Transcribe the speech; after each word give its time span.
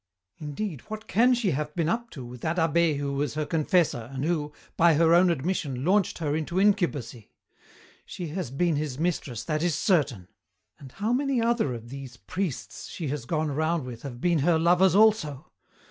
"Indeed, 0.39 0.81
what 0.87 1.05
can 1.07 1.35
she 1.35 1.51
have 1.51 1.75
been 1.75 1.87
up 1.87 2.09
to 2.09 2.25
with 2.25 2.41
that 2.41 2.57
abbé 2.57 2.97
who 2.97 3.13
was 3.13 3.35
her 3.35 3.45
confessor 3.45 4.09
and 4.11 4.25
who, 4.25 4.51
by 4.75 4.95
her 4.95 5.13
own 5.13 5.29
admission, 5.29 5.85
launched 5.85 6.17
her 6.17 6.35
into 6.35 6.59
incubacy? 6.59 7.29
She 8.03 8.29
has 8.29 8.49
been 8.49 8.77
his 8.77 8.97
mistress, 8.97 9.43
that 9.43 9.61
is 9.61 9.75
certain. 9.75 10.27
And 10.79 10.91
how 10.93 11.13
many 11.13 11.39
other 11.39 11.75
of 11.75 11.89
these 11.89 12.17
priests 12.17 12.87
she 12.87 13.09
has 13.09 13.25
gone 13.25 13.51
around 13.51 13.85
with 13.85 14.01
have 14.01 14.19
been 14.19 14.39
her 14.39 14.57
lovers 14.57 14.95
also? 14.95 15.51